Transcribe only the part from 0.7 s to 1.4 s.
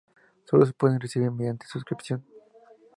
puede recibir